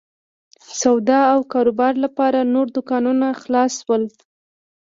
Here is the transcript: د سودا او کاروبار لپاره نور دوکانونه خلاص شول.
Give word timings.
د 0.65 0.67
سودا 0.81 1.19
او 1.33 1.39
کاروبار 1.53 1.93
لپاره 2.05 2.39
نور 2.53 2.67
دوکانونه 2.75 3.27
خلاص 3.41 3.71
شول. 3.83 4.03